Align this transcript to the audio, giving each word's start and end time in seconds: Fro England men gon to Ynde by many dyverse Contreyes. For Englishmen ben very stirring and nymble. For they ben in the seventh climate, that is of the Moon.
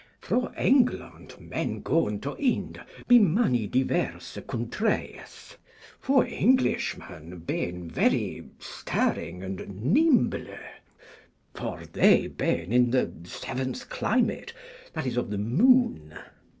Fro 0.19 0.51
England 0.57 1.35
men 1.39 1.81
gon 1.83 2.19
to 2.21 2.31
Ynde 2.39 2.83
by 3.07 3.19
many 3.19 3.67
dyverse 3.67 4.39
Contreyes. 4.47 5.57
For 5.99 6.25
Englishmen 6.25 7.37
ben 7.45 7.87
very 7.87 8.45
stirring 8.57 9.43
and 9.43 9.59
nymble. 9.93 10.57
For 11.53 11.85
they 11.85 12.25
ben 12.25 12.71
in 12.73 12.89
the 12.89 13.11
seventh 13.25 13.89
climate, 13.89 14.53
that 14.93 15.05
is 15.05 15.17
of 15.17 15.29
the 15.29 15.37
Moon. 15.37 16.17